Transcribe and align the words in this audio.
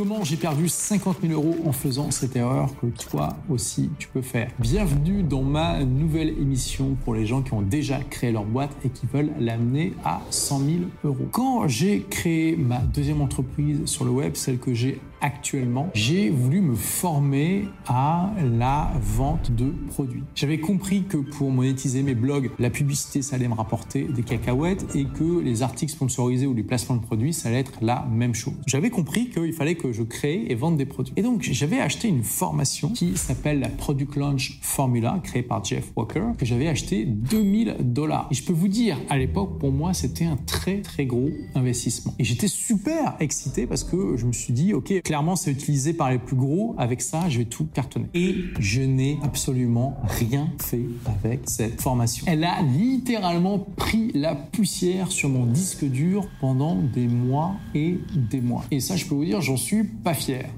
Comment 0.00 0.24
j'ai 0.24 0.38
perdu 0.38 0.66
50 0.66 1.18
000 1.20 1.34
euros 1.34 1.56
en 1.66 1.72
faisant 1.72 2.10
cette 2.10 2.34
erreur 2.34 2.70
que 2.80 2.86
toi 2.86 3.36
aussi 3.50 3.90
tu 3.98 4.08
peux 4.08 4.22
faire. 4.22 4.50
Bienvenue 4.58 5.22
dans 5.22 5.42
ma 5.42 5.84
nouvelle 5.84 6.30
émission 6.30 6.96
pour 7.04 7.14
les 7.14 7.26
gens 7.26 7.42
qui 7.42 7.52
ont 7.52 7.60
déjà 7.60 7.98
créé 8.08 8.32
leur 8.32 8.44
boîte 8.44 8.70
et 8.82 8.88
qui 8.88 9.04
veulent 9.04 9.28
l'amener 9.38 9.92
à 10.02 10.22
100 10.30 10.58
000 10.60 10.70
euros. 11.04 11.28
Quand 11.32 11.68
j'ai 11.68 12.00
créé 12.08 12.56
ma 12.56 12.78
deuxième 12.78 13.20
entreprise 13.20 13.84
sur 13.84 14.06
le 14.06 14.10
web, 14.10 14.36
celle 14.36 14.58
que 14.58 14.72
j'ai 14.72 14.98
actuellement, 15.20 15.90
j'ai 15.94 16.30
voulu 16.30 16.60
me 16.60 16.74
former 16.74 17.64
à 17.86 18.32
la 18.42 18.90
vente 19.00 19.50
de 19.50 19.72
produits. 19.88 20.24
J'avais 20.34 20.60
compris 20.60 21.04
que 21.04 21.16
pour 21.16 21.50
monétiser 21.50 22.02
mes 22.02 22.14
blogs, 22.14 22.50
la 22.58 22.70
publicité, 22.70 23.22
ça 23.22 23.36
allait 23.36 23.48
me 23.48 23.54
rapporter 23.54 24.04
des 24.04 24.22
cacahuètes 24.22 24.86
et 24.94 25.04
que 25.04 25.40
les 25.40 25.62
articles 25.62 25.92
sponsorisés 25.92 26.46
ou 26.46 26.54
les 26.54 26.62
placements 26.62 26.96
de 26.96 27.02
produits, 27.02 27.32
ça 27.32 27.48
allait 27.48 27.60
être 27.60 27.72
la 27.82 28.06
même 28.10 28.34
chose. 28.34 28.54
J'avais 28.66 28.90
compris 28.90 29.30
qu'il 29.30 29.52
fallait 29.52 29.74
que 29.74 29.92
je 29.92 30.02
crée 30.02 30.46
et 30.48 30.54
vende 30.54 30.76
des 30.76 30.86
produits. 30.86 31.14
Et 31.16 31.22
donc, 31.22 31.42
j'avais 31.42 31.80
acheté 31.80 32.08
une 32.08 32.22
formation 32.22 32.90
qui 32.90 33.16
s'appelle 33.16 33.60
la 33.60 33.68
Product 33.68 34.16
Launch 34.16 34.58
Formula, 34.62 35.20
créée 35.22 35.42
par 35.42 35.64
Jeff 35.64 35.92
Walker, 35.96 36.32
que 36.38 36.46
j'avais 36.46 36.68
acheté 36.68 37.04
2000 37.04 37.76
dollars. 37.80 38.28
Et 38.30 38.34
je 38.34 38.44
peux 38.44 38.52
vous 38.52 38.68
dire, 38.68 38.98
à 39.08 39.18
l'époque, 39.18 39.58
pour 39.58 39.72
moi, 39.72 39.94
c'était 39.94 40.24
un 40.24 40.36
très, 40.36 40.80
très 40.80 41.06
gros 41.06 41.30
investissement. 41.54 42.14
Et 42.18 42.24
j'étais 42.24 42.48
super 42.48 43.16
excité 43.20 43.66
parce 43.66 43.84
que 43.84 44.16
je 44.16 44.26
me 44.26 44.32
suis 44.32 44.52
dit, 44.52 44.74
OK, 44.74 44.92
clairement, 45.10 45.34
c'est 45.34 45.50
utilisé 45.50 45.92
par 45.92 46.08
les 46.08 46.18
plus 46.18 46.36
gros. 46.36 46.76
Avec 46.78 47.02
ça, 47.02 47.28
je 47.28 47.38
vais 47.38 47.44
tout 47.44 47.66
cartonner. 47.74 48.06
Et 48.14 48.44
je 48.60 48.80
n'ai 48.80 49.18
absolument 49.24 49.96
rien 50.04 50.48
fait 50.60 50.84
avec 51.04 51.40
cette 51.50 51.80
formation. 51.80 52.24
Elle 52.28 52.44
a 52.44 52.62
littéralement 52.62 53.58
pris 53.58 54.12
la 54.14 54.36
poussière 54.36 55.10
sur 55.10 55.28
mon 55.28 55.46
disque 55.46 55.84
dur 55.84 56.28
pendant 56.40 56.76
des 56.76 57.08
mois 57.08 57.56
et 57.74 57.98
des 58.14 58.40
mois. 58.40 58.64
Et 58.70 58.78
ça, 58.78 58.94
je 58.94 59.04
peux 59.04 59.16
vous 59.16 59.24
dire, 59.24 59.40
j'en 59.40 59.56
suis 59.56 59.82
pas 59.82 60.14
fier. 60.14 60.48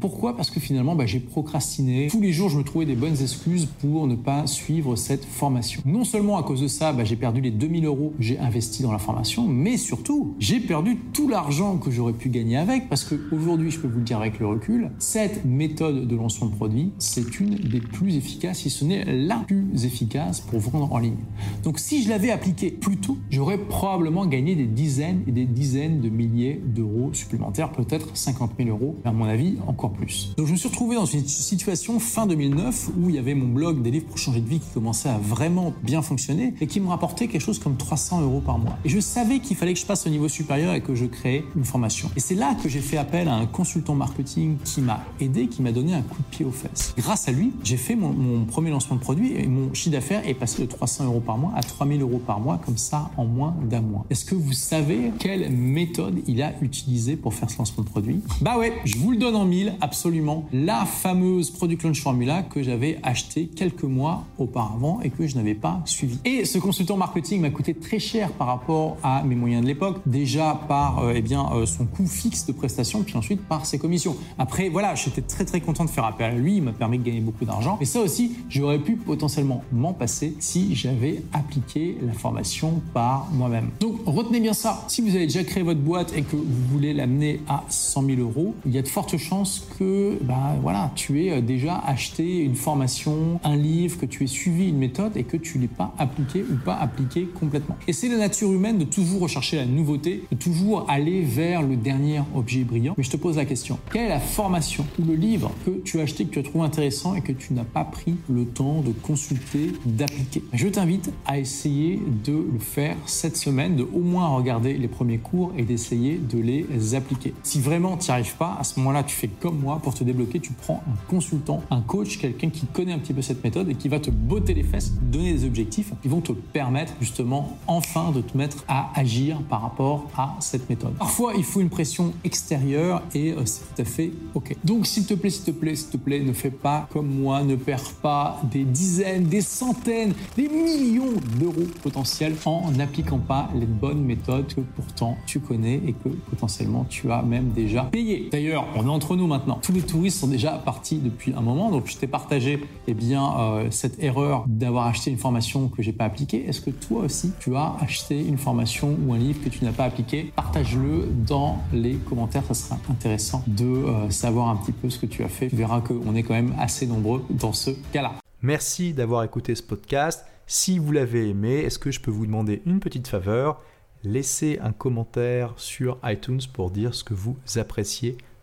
Pourquoi? 0.00 0.34
Parce 0.34 0.50
que 0.50 0.60
finalement, 0.60 0.94
bah, 0.94 1.04
j'ai 1.04 1.20
procrastiné. 1.20 2.08
Tous 2.10 2.20
les 2.20 2.32
jours, 2.32 2.48
je 2.48 2.58
me 2.58 2.64
trouvais 2.64 2.86
des 2.86 2.96
bonnes 2.96 3.20
excuses 3.20 3.66
pour 3.80 4.06
ne 4.06 4.16
pas 4.16 4.46
suivre 4.46 4.96
cette 4.96 5.26
formation. 5.26 5.82
Non 5.84 6.04
seulement 6.04 6.38
à 6.38 6.42
cause 6.42 6.62
de 6.62 6.68
ça, 6.68 6.92
bah, 6.92 7.04
j'ai 7.04 7.16
perdu 7.16 7.42
les 7.42 7.50
2000 7.50 7.84
euros 7.84 8.14
que 8.16 8.22
j'ai 8.22 8.38
investi 8.38 8.82
dans 8.82 8.92
la 8.92 8.98
formation, 8.98 9.46
mais 9.46 9.76
surtout, 9.76 10.34
j'ai 10.38 10.58
perdu 10.58 10.96
tout 11.12 11.28
l'argent 11.28 11.76
que 11.76 11.90
j'aurais 11.90 12.14
pu 12.14 12.30
gagner 12.30 12.56
avec, 12.56 12.88
parce 12.88 13.04
qu'aujourd'hui, 13.04 13.70
je 13.70 13.78
peux 13.78 13.88
vous 13.88 13.98
le 13.98 14.04
dire 14.04 14.18
avec 14.18 14.38
le 14.38 14.46
recul, 14.46 14.90
cette 14.98 15.44
méthode 15.44 16.08
de 16.08 16.16
lancement 16.16 16.48
de 16.48 16.54
produit, 16.54 16.92
c'est 16.98 17.38
une 17.38 17.56
des 17.56 17.80
plus 17.80 18.16
efficaces, 18.16 18.60
si 18.60 18.70
ce 18.70 18.84
n'est 18.84 19.04
la 19.04 19.36
plus 19.46 19.84
efficace 19.84 20.40
pour 20.40 20.60
vendre 20.60 20.92
en 20.92 20.98
ligne. 20.98 21.16
Donc 21.62 21.78
si 21.78 22.02
je 22.02 22.08
l'avais 22.08 22.30
appliqué 22.30 22.70
plus 22.70 22.96
tôt, 22.96 23.18
j'aurais 23.30 23.58
probablement 23.58 24.26
gagné 24.26 24.54
des 24.54 24.66
dizaines 24.66 25.22
et 25.26 25.32
des 25.32 25.44
dizaines 25.44 26.00
de 26.00 26.08
milliers 26.08 26.60
d'euros 26.64 27.10
supplémentaires, 27.12 27.70
peut-être 27.72 28.16
50 28.16 28.52
000 28.58 28.70
euros, 28.70 28.96
à 29.04 29.12
mon 29.12 29.26
avis, 29.26 29.56
encore 29.66 29.89
plus. 29.90 30.34
Donc 30.36 30.46
je 30.46 30.52
me 30.52 30.56
suis 30.56 30.68
retrouvé 30.68 30.96
dans 30.96 31.04
une 31.04 31.26
situation 31.26 31.98
fin 32.00 32.26
2009 32.26 32.90
où 32.98 33.08
il 33.08 33.16
y 33.16 33.18
avait 33.18 33.34
mon 33.34 33.48
blog 33.48 33.82
des 33.82 33.90
livres 33.90 34.06
pour 34.06 34.18
changer 34.18 34.40
de 34.40 34.48
vie 34.48 34.60
qui 34.60 34.68
commençait 34.72 35.08
à 35.08 35.18
vraiment 35.18 35.72
bien 35.82 36.02
fonctionner 36.02 36.54
et 36.60 36.66
qui 36.66 36.80
me 36.80 36.88
rapportait 36.88 37.28
quelque 37.28 37.42
chose 37.42 37.58
comme 37.58 37.76
300 37.76 38.22
euros 38.22 38.40
par 38.40 38.58
mois. 38.58 38.76
Et 38.84 38.88
je 38.88 39.00
savais 39.00 39.40
qu'il 39.40 39.56
fallait 39.56 39.74
que 39.74 39.80
je 39.80 39.86
passe 39.86 40.06
au 40.06 40.10
niveau 40.10 40.28
supérieur 40.28 40.74
et 40.74 40.80
que 40.80 40.94
je 40.94 41.06
crée 41.06 41.44
une 41.56 41.64
formation. 41.64 42.10
Et 42.16 42.20
c'est 42.20 42.34
là 42.34 42.54
que 42.62 42.68
j'ai 42.68 42.80
fait 42.80 42.96
appel 42.96 43.28
à 43.28 43.34
un 43.34 43.46
consultant 43.46 43.94
marketing 43.94 44.56
qui 44.64 44.80
m'a 44.80 45.04
aidé, 45.20 45.46
qui 45.48 45.62
m'a 45.62 45.72
donné 45.72 45.94
un 45.94 46.02
coup 46.02 46.18
de 46.18 46.36
pied 46.36 46.44
aux 46.44 46.50
fesses. 46.50 46.94
Grâce 46.96 47.28
à 47.28 47.32
lui, 47.32 47.52
j'ai 47.62 47.76
fait 47.76 47.96
mon, 47.96 48.12
mon, 48.12 48.44
premier 48.44 48.70
lancement 48.70 48.96
de 48.96 49.00
produit 49.00 49.34
et 49.34 49.46
mon 49.46 49.72
chiffre 49.74 49.92
d'affaires 49.92 50.26
est 50.26 50.34
passé 50.34 50.62
de 50.62 50.66
300 50.66 51.04
euros 51.04 51.20
par 51.20 51.38
mois 51.38 51.52
à 51.54 51.62
3000 51.62 52.02
euros 52.02 52.20
par 52.24 52.40
mois 52.40 52.58
comme 52.64 52.76
ça 52.76 53.10
en 53.16 53.24
moins 53.24 53.54
d'un 53.68 53.80
mois. 53.80 54.04
Est-ce 54.10 54.24
que 54.24 54.34
vous 54.34 54.52
savez 54.52 55.12
quelle 55.18 55.50
méthode 55.50 56.20
il 56.26 56.42
a 56.42 56.52
utilisée 56.62 57.16
pour 57.16 57.34
faire 57.34 57.50
ce 57.50 57.58
lancement 57.58 57.84
de 57.84 57.88
produit? 57.88 58.20
Bah 58.40 58.58
ouais, 58.58 58.72
je 58.84 58.96
vous 58.96 59.12
le 59.12 59.16
donne 59.16 59.36
en 59.36 59.44
mille 59.44 59.74
absolument 59.80 60.44
la 60.52 60.84
fameuse 60.84 61.50
Product 61.50 61.82
Launch 61.82 62.00
Formula 62.00 62.42
que 62.42 62.62
j'avais 62.62 62.98
acheté 63.02 63.46
quelques 63.46 63.84
mois 63.84 64.24
auparavant 64.38 65.00
et 65.02 65.10
que 65.10 65.26
je 65.26 65.36
n'avais 65.36 65.54
pas 65.54 65.80
suivi. 65.84 66.18
Et 66.24 66.44
ce 66.44 66.58
consultant 66.58 66.96
marketing 66.96 67.40
m'a 67.40 67.50
coûté 67.50 67.74
très 67.74 67.98
cher 67.98 68.32
par 68.32 68.46
rapport 68.46 68.96
à 69.02 69.22
mes 69.22 69.34
moyens 69.34 69.62
de 69.62 69.66
l'époque, 69.66 69.98
déjà 70.06 70.60
par 70.68 71.00
euh, 71.00 71.12
eh 71.14 71.22
bien, 71.22 71.48
euh, 71.52 71.66
son 71.66 71.86
coût 71.86 72.06
fixe 72.06 72.46
de 72.46 72.52
prestation, 72.52 73.02
puis 73.02 73.16
ensuite 73.16 73.40
par 73.42 73.66
ses 73.66 73.78
commissions. 73.78 74.16
Après, 74.38 74.68
voilà, 74.68 74.94
j'étais 74.94 75.22
très 75.22 75.44
très 75.44 75.60
content 75.60 75.84
de 75.84 75.90
faire 75.90 76.04
appel 76.04 76.34
à 76.34 76.34
lui, 76.34 76.56
il 76.56 76.62
m'a 76.62 76.72
permis 76.72 76.98
de 76.98 77.04
gagner 77.04 77.20
beaucoup 77.20 77.44
d'argent. 77.44 77.78
Et 77.80 77.84
ça 77.84 78.00
aussi, 78.00 78.32
j'aurais 78.48 78.78
pu 78.78 78.96
potentiellement 78.96 79.64
m'en 79.72 79.92
passer 79.92 80.34
si 80.38 80.74
j'avais 80.74 81.22
appliqué 81.32 81.96
la 82.02 82.12
formation 82.12 82.82
par 82.92 83.28
moi-même. 83.32 83.70
Donc 83.80 84.00
retenez 84.06 84.40
bien 84.40 84.52
ça, 84.52 84.84
si 84.88 85.00
vous 85.00 85.14
avez 85.14 85.26
déjà 85.26 85.44
créé 85.44 85.62
votre 85.62 85.80
boîte 85.80 86.12
et 86.16 86.22
que 86.22 86.36
vous 86.36 86.72
voulez 86.72 86.92
l'amener 86.92 87.40
à 87.48 87.64
100 87.68 88.04
000 88.06 88.20
euros, 88.20 88.54
il 88.66 88.72
y 88.72 88.78
a 88.78 88.82
de 88.82 88.88
fortes 88.88 89.16
chances 89.16 89.66
que 89.78 90.18
bah, 90.22 90.56
voilà, 90.62 90.92
tu 90.94 91.24
aies 91.24 91.42
déjà 91.42 91.78
acheté 91.78 92.38
une 92.38 92.54
formation, 92.54 93.40
un 93.44 93.56
livre, 93.56 93.98
que 93.98 94.06
tu 94.06 94.24
aies 94.24 94.28
suivi 94.28 94.68
une 94.68 94.78
méthode 94.78 95.16
et 95.16 95.24
que 95.24 95.36
tu 95.36 95.58
l'aies 95.58 95.68
pas 95.68 95.94
appliqué 95.98 96.42
ou 96.42 96.56
pas 96.64 96.74
appliqué 96.74 97.28
complètement. 97.38 97.76
Et 97.88 97.92
c'est 97.92 98.08
la 98.08 98.16
nature 98.16 98.52
humaine 98.52 98.78
de 98.78 98.84
toujours 98.84 99.22
rechercher 99.22 99.56
la 99.56 99.66
nouveauté, 99.66 100.24
de 100.30 100.36
toujours 100.36 100.86
aller 100.88 101.22
vers 101.22 101.62
le 101.62 101.76
dernier 101.76 102.20
objet 102.34 102.64
brillant. 102.64 102.94
Mais 102.96 103.04
je 103.04 103.10
te 103.10 103.16
pose 103.16 103.36
la 103.36 103.44
question, 103.44 103.78
quelle 103.92 104.06
est 104.06 104.08
la 104.08 104.20
formation 104.20 104.84
ou 104.98 105.04
le 105.04 105.14
livre 105.14 105.50
que 105.64 105.70
tu 105.70 106.00
as 106.00 106.02
acheté, 106.02 106.24
que 106.24 106.30
tu 106.30 106.38
as 106.38 106.42
trouvé 106.42 106.64
intéressant 106.64 107.14
et 107.14 107.20
que 107.20 107.32
tu 107.32 107.54
n'as 107.54 107.64
pas 107.64 107.84
pris 107.84 108.16
le 108.28 108.44
temps 108.44 108.82
de 108.82 108.92
consulter, 108.92 109.72
d'appliquer? 109.84 110.42
Je 110.52 110.68
t'invite 110.68 111.12
à 111.26 111.38
essayer 111.38 112.00
de 112.24 112.32
le 112.32 112.58
faire 112.58 112.96
cette 113.06 113.36
semaine, 113.36 113.76
de 113.76 113.86
au 113.92 114.00
moins 114.00 114.28
regarder 114.28 114.74
les 114.74 114.88
premiers 114.88 115.18
cours 115.18 115.52
et 115.56 115.62
d'essayer 115.62 116.18
de 116.18 116.38
les 116.38 116.94
appliquer. 116.94 117.34
Si 117.42 117.60
vraiment 117.60 117.96
tu 117.96 118.06
n'y 118.06 118.12
arrives 118.12 118.36
pas, 118.36 118.56
à 118.58 118.64
ce 118.64 118.78
moment-là, 118.80 119.02
tu 119.02 119.14
fais 119.14 119.28
comme 119.28 119.59
pour 119.82 119.94
te 119.94 120.04
débloquer, 120.04 120.40
tu 120.40 120.52
prends 120.52 120.82
un 120.86 120.96
consultant, 121.08 121.62
un 121.70 121.80
coach, 121.80 122.18
quelqu'un 122.18 122.50
qui 122.50 122.66
connaît 122.66 122.92
un 122.92 122.98
petit 122.98 123.12
peu 123.12 123.22
cette 123.22 123.42
méthode 123.44 123.68
et 123.68 123.74
qui 123.74 123.88
va 123.88 124.00
te 124.00 124.10
botter 124.10 124.54
les 124.54 124.62
fesses, 124.62 124.92
donner 125.02 125.32
des 125.32 125.44
objectifs 125.44 125.92
qui 126.02 126.08
vont 126.08 126.20
te 126.20 126.32
permettre 126.32 126.92
justement 127.00 127.58
enfin 127.66 128.10
de 128.10 128.20
te 128.20 128.36
mettre 128.36 128.64
à 128.68 128.90
agir 128.98 129.40
par 129.42 129.62
rapport 129.62 130.08
à 130.16 130.36
cette 130.40 130.68
méthode. 130.68 130.94
Parfois, 130.94 131.34
il 131.36 131.44
faut 131.44 131.60
une 131.60 131.70
pression 131.70 132.12
extérieure 132.24 133.02
et 133.14 133.32
euh, 133.32 133.44
c'est 133.44 133.74
tout 133.74 133.82
à 133.82 133.84
fait 133.84 134.12
OK. 134.34 134.56
Donc, 134.64 134.86
s'il 134.86 135.06
te 135.06 135.14
plaît, 135.14 135.30
s'il 135.30 135.44
te 135.44 135.50
plaît, 135.50 135.74
s'il 135.74 135.90
te 135.90 135.96
plaît, 135.96 136.20
ne 136.20 136.32
fais 136.32 136.50
pas 136.50 136.88
comme 136.92 137.08
moi, 137.08 137.42
ne 137.42 137.56
perds 137.56 137.92
pas 138.02 138.40
des 138.50 138.64
dizaines, 138.64 139.24
des 139.24 139.40
centaines, 139.40 140.14
des 140.36 140.48
millions 140.48 141.12
d'euros 141.38 141.66
potentiels 141.82 142.34
en 142.44 142.70
n'appliquant 142.70 143.18
pas 143.18 143.50
les 143.54 143.66
bonnes 143.66 144.02
méthodes 144.04 144.52
que 144.54 144.60
pourtant 144.60 145.16
tu 145.26 145.40
connais 145.40 145.80
et 145.86 145.92
que 145.92 146.08
potentiellement 146.08 146.86
tu 146.88 147.10
as 147.10 147.22
même 147.22 147.50
déjà 147.50 147.84
payé. 147.84 148.28
D'ailleurs, 148.30 148.66
on 148.76 148.86
est 148.86 148.90
entre 148.90 149.16
nous 149.16 149.26
Tous 149.62 149.72
les 149.72 149.82
touristes 149.82 150.18
sont 150.18 150.28
déjà 150.28 150.52
partis 150.52 150.98
depuis 150.98 151.32
un 151.34 151.40
moment, 151.40 151.70
donc 151.70 151.86
je 151.86 151.96
t'ai 151.96 152.06
partagé 152.06 152.62
eh 152.86 152.94
bien, 152.94 153.38
euh, 153.38 153.70
cette 153.70 154.02
erreur 154.02 154.44
d'avoir 154.46 154.86
acheté 154.86 155.10
une 155.10 155.18
formation 155.18 155.68
que 155.68 155.82
j'ai 155.82 155.92
pas 155.92 156.04
appliquée. 156.04 156.46
Est-ce 156.48 156.60
que 156.60 156.70
toi 156.70 157.02
aussi 157.04 157.32
tu 157.40 157.54
as 157.56 157.76
acheté 157.80 158.24
une 158.24 158.38
formation 158.38 158.96
ou 159.06 159.12
un 159.12 159.18
livre 159.18 159.42
que 159.42 159.48
tu 159.48 159.64
n'as 159.64 159.72
pas 159.72 159.84
appliqué? 159.84 160.32
Partage-le 160.36 161.08
dans 161.26 161.58
les 161.72 161.94
commentaires, 161.94 162.44
ça 162.46 162.54
sera 162.54 162.78
intéressant 162.90 163.42
de 163.46 163.64
euh, 163.64 164.10
savoir 164.10 164.48
un 164.48 164.56
petit 164.56 164.72
peu 164.72 164.90
ce 164.90 164.98
que 164.98 165.06
tu 165.06 165.22
as 165.24 165.28
fait. 165.28 165.48
Tu 165.48 165.56
verras 165.56 165.80
qu'on 165.80 166.14
est 166.14 166.22
quand 166.22 166.34
même 166.34 166.54
assez 166.58 166.86
nombreux 166.86 167.24
dans 167.30 167.52
ce 167.52 167.70
cas-là. 167.92 168.14
Merci 168.42 168.94
d'avoir 168.94 169.22
écouté 169.22 169.54
ce 169.54 169.62
podcast. 169.62 170.24
Si 170.46 170.78
vous 170.78 170.92
l'avez 170.92 171.28
aimé, 171.28 171.58
est-ce 171.58 171.78
que 171.78 171.90
je 171.90 172.00
peux 172.00 172.10
vous 172.10 172.26
demander 172.26 172.62
une 172.66 172.80
petite 172.80 173.06
faveur? 173.06 173.60
Laissez 174.02 174.58
un 174.62 174.72
commentaire 174.72 175.52
sur 175.56 175.98
iTunes 176.04 176.40
pour 176.52 176.70
dire 176.70 176.94
ce 176.94 177.04
que 177.04 177.12
vous 177.12 177.36
appréciez 177.56 178.16